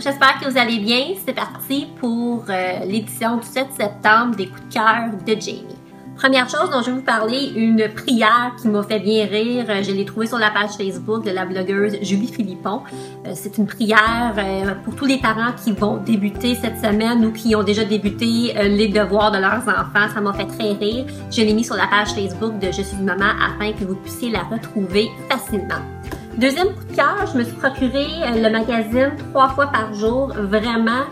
j'espère 0.00 0.40
que 0.40 0.50
vous 0.50 0.58
allez 0.58 0.78
bien. 0.78 1.14
C'est 1.24 1.34
parti 1.34 1.86
pour 2.00 2.44
euh, 2.48 2.84
l'édition 2.84 3.36
du 3.36 3.46
7 3.46 3.66
septembre 3.76 4.36
des 4.36 4.46
coups 4.46 4.68
de 4.68 4.74
cœur 4.74 5.10
de 5.26 5.40
Jamie. 5.40 5.76
Première 6.16 6.50
chose 6.50 6.68
dont 6.70 6.82
je 6.82 6.90
vais 6.90 6.96
vous 6.96 7.02
parler, 7.02 7.50
une 7.56 7.88
prière 7.88 8.52
qui 8.60 8.68
m'a 8.68 8.82
fait 8.82 8.98
bien 8.98 9.24
rire. 9.24 9.64
Euh, 9.68 9.82
je 9.82 9.90
l'ai 9.92 10.04
trouvée 10.04 10.26
sur 10.26 10.38
la 10.38 10.50
page 10.50 10.72
Facebook 10.76 11.24
de 11.24 11.30
la 11.30 11.46
blogueuse 11.46 11.96
Julie 12.02 12.30
Philippon. 12.30 12.82
Euh, 13.26 13.32
c'est 13.34 13.56
une 13.56 13.66
prière 13.66 14.34
pour 14.84 14.94
tous 14.96 15.06
les 15.06 15.18
parents 15.18 15.52
qui 15.62 15.72
vont 15.72 15.96
débuter 15.96 16.54
cette 16.56 16.76
semaine 16.76 17.24
ou 17.24 17.32
qui 17.32 17.54
ont 17.54 17.62
déjà 17.62 17.84
débuté 17.84 18.52
les 18.68 18.88
devoirs 18.88 19.30
de 19.30 19.38
leurs 19.38 19.62
enfants. 19.66 20.08
Ça 20.12 20.20
m'a 20.20 20.32
fait 20.34 20.46
très 20.46 20.72
rire. 20.72 21.06
Je 21.30 21.40
l'ai 21.40 21.54
mis 21.54 21.64
sur 21.64 21.76
la 21.76 21.86
page 21.86 22.08
Facebook 22.08 22.58
de 22.58 22.66
Je 22.66 22.82
suis 22.82 22.98
maman 22.98 23.32
afin 23.42 23.72
que 23.72 23.84
vous 23.84 23.96
puissiez 23.96 24.30
la 24.30 24.42
retrouver 24.42 25.08
facilement. 25.30 25.80
Deuxième 26.40 26.68
coup 26.68 26.84
de 26.88 26.96
cœur, 26.96 27.26
je 27.30 27.36
me 27.36 27.44
suis 27.44 27.52
procuré 27.52 28.06
euh, 28.22 28.42
le 28.42 28.50
magazine 28.50 29.12
trois 29.30 29.50
fois 29.50 29.66
par 29.66 29.92
jour. 29.92 30.32
Vraiment, 30.34 31.02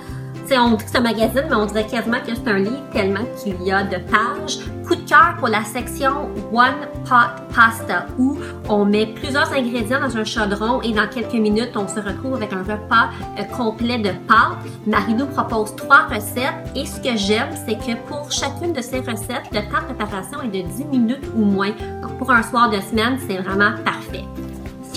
on 0.56 0.70
dit 0.70 0.84
que 0.84 0.90
c'est 0.90 0.96
un 0.96 1.02
magazine, 1.02 1.44
mais 1.50 1.54
on 1.54 1.66
dirait 1.66 1.86
quasiment 1.86 2.16
que 2.20 2.34
c'est 2.34 2.50
un 2.50 2.60
livre 2.60 2.88
tellement 2.94 3.26
qu'il 3.36 3.62
y 3.62 3.70
a 3.70 3.82
de 3.82 3.96
pages. 4.10 4.60
Coup 4.86 4.94
de 4.94 5.06
cœur 5.06 5.36
pour 5.38 5.48
la 5.48 5.62
section 5.64 6.30
One 6.50 6.88
Pot 7.04 7.44
Pasta 7.54 8.06
où 8.18 8.38
on 8.70 8.86
met 8.86 9.04
plusieurs 9.04 9.52
ingrédients 9.52 10.00
dans 10.00 10.16
un 10.16 10.24
chaudron 10.24 10.80
et 10.80 10.92
dans 10.92 11.06
quelques 11.06 11.34
minutes, 11.34 11.72
on 11.76 11.86
se 11.86 12.00
retrouve 12.00 12.36
avec 12.36 12.50
un 12.54 12.62
repas 12.62 13.10
euh, 13.38 13.42
complet 13.54 13.98
de 13.98 14.12
pâtes. 14.26 14.64
Marie 14.86 15.12
nous 15.12 15.26
propose 15.26 15.76
trois 15.76 16.06
recettes 16.06 16.72
et 16.74 16.86
ce 16.86 16.98
que 17.02 17.18
j'aime, 17.18 17.50
c'est 17.66 17.76
que 17.76 17.98
pour 18.08 18.32
chacune 18.32 18.72
de 18.72 18.80
ces 18.80 19.00
recettes, 19.00 19.44
le 19.52 19.60
temps 19.70 19.86
de 19.86 19.94
préparation 19.94 20.40
est 20.40 20.62
de 20.62 20.66
10 20.66 20.84
minutes 20.86 21.26
ou 21.36 21.44
moins. 21.44 21.72
Donc 22.00 22.16
pour 22.16 22.30
un 22.30 22.42
soir 22.42 22.70
de 22.70 22.80
semaine, 22.80 23.18
c'est 23.28 23.36
vraiment 23.36 23.72
parfait. 23.84 24.24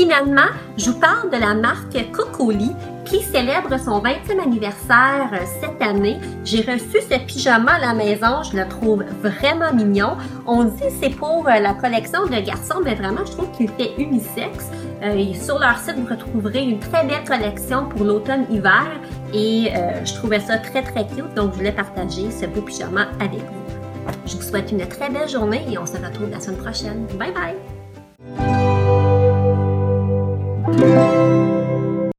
Finalement, 0.02 0.50
je 0.78 0.90
vous 0.90 1.00
parle 1.00 1.30
de 1.30 1.38
la 1.38 1.54
marque 1.54 2.12
Cocoli 2.12 2.72
qui 3.06 3.22
célèbre 3.22 3.78
son 3.78 4.02
20e 4.02 4.42
anniversaire 4.44 5.30
euh, 5.32 5.46
cette 5.62 5.80
année. 5.80 6.18
J'ai 6.44 6.62
reçu 6.62 7.02
ce 7.08 7.20
pyjama 7.20 7.74
à 7.74 7.80
la 7.80 7.94
maison, 7.94 8.42
je 8.42 8.58
le 8.58 8.68
trouve 8.68 9.04
vraiment 9.22 9.72
mignon. 9.72 10.18
On 10.48 10.64
dit 10.64 10.90
c'est 11.00 11.12
pour 11.12 11.48
euh, 11.48 11.60
la 11.60 11.76
collection 11.76 12.26
de 12.26 12.44
garçons, 12.44 12.80
mais 12.84 12.96
vraiment 12.96 13.24
je 13.28 13.34
trouve 13.34 13.52
qu'il 13.52 13.70
fait 13.70 13.92
unisexe. 14.00 14.72
Euh, 15.04 15.34
sur 15.36 15.60
leur 15.60 15.78
site, 15.78 15.98
vous 15.98 16.08
retrouverez 16.10 16.64
une 16.64 16.80
très 16.80 17.06
belle 17.06 17.24
collection 17.24 17.86
pour 17.86 18.04
l'automne-hiver 18.04 18.88
et 19.36 19.72
je 20.04 20.14
trouvais 20.16 20.40
ça 20.40 20.58
très 20.58 20.82
très 20.82 21.06
cute, 21.06 21.32
donc 21.36 21.52
je 21.52 21.58
voulais 21.58 21.72
partager 21.72 22.32
ce 22.32 22.48
beau 22.48 22.62
pyjama 22.62 23.06
avec 23.20 23.42
vous. 23.42 24.12
Je 24.26 24.36
vous 24.36 24.42
souhaite 24.42 24.72
une 24.72 24.84
très 24.88 25.12
belle 25.12 25.30
journée 25.30 25.64
et 25.70 25.78
on 25.78 25.86
se 25.86 25.94
retrouve 25.94 26.32
la 26.32 26.40
semaine 26.40 26.58
prochaine. 26.58 27.06
Bye 27.20 27.32
bye! 27.32 28.61
Thank 30.80 30.96
you. 30.96 31.11